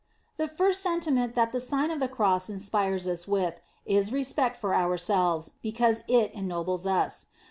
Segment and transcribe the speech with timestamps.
[0.37, 1.59] The first sentiment that tho.
[1.59, 6.87] Sign of the Cross inspires us with, is respect for our selves, because it ennobles
[6.87, 7.27] us.